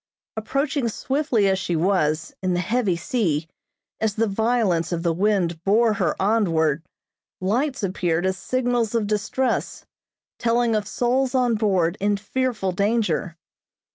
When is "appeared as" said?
7.83-8.35